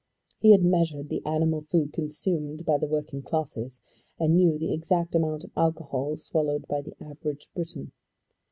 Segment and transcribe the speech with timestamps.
[0.39, 3.79] He had measured the animal food consumed by the working classes,
[4.19, 7.91] and knew the exact amount of alcohol swallowed by the average Briton.